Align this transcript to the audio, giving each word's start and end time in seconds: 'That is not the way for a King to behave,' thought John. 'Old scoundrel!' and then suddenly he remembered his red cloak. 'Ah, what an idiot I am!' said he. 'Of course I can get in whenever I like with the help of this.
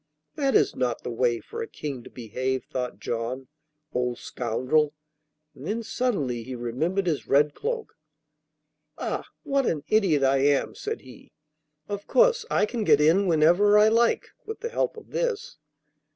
'That 0.33 0.55
is 0.55 0.75
not 0.75 1.03
the 1.03 1.11
way 1.11 1.39
for 1.39 1.61
a 1.61 1.67
King 1.67 2.01
to 2.03 2.09
behave,' 2.09 2.63
thought 2.65 2.99
John. 2.99 3.47
'Old 3.93 4.17
scoundrel!' 4.17 4.95
and 5.53 5.67
then 5.67 5.83
suddenly 5.83 6.41
he 6.41 6.55
remembered 6.55 7.05
his 7.05 7.27
red 7.27 7.53
cloak. 7.53 7.95
'Ah, 8.97 9.27
what 9.43 9.67
an 9.67 9.83
idiot 9.89 10.23
I 10.23 10.37
am!' 10.37 10.73
said 10.73 11.01
he. 11.01 11.33
'Of 11.87 12.07
course 12.07 12.47
I 12.49 12.65
can 12.65 12.83
get 12.83 12.99
in 12.99 13.27
whenever 13.27 13.77
I 13.77 13.89
like 13.89 14.29
with 14.43 14.61
the 14.61 14.69
help 14.69 14.97
of 14.97 15.11
this. 15.11 15.59